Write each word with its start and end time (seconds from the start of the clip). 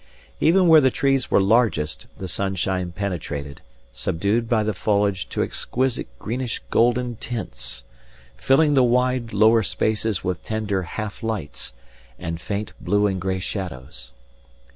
Even 0.39 0.67
where 0.67 0.81
the 0.81 0.89
trees 0.89 1.29
were 1.29 1.39
largest 1.39 2.07
the 2.17 2.27
sunshine 2.27 2.91
penetrated, 2.91 3.61
subdued 3.93 4.49
by 4.49 4.63
the 4.63 4.73
foliage 4.73 5.29
to 5.29 5.43
exquisite 5.43 6.07
greenish 6.17 6.57
golden 6.71 7.17
tints, 7.17 7.83
filling 8.35 8.73
the 8.73 8.81
wide 8.83 9.31
lower 9.31 9.61
spaces 9.61 10.23
with 10.23 10.43
tender 10.43 10.81
half 10.81 11.21
lights, 11.21 11.73
and 12.17 12.41
faint 12.41 12.73
blue 12.81 13.05
and 13.05 13.21
gray 13.21 13.37
shadows. 13.37 14.11